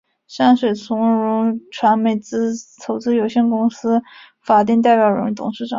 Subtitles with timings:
[0.27, 2.19] 山水从容传媒
[2.83, 4.01] 投资有限公司
[4.41, 5.69] 法定代表人、董事长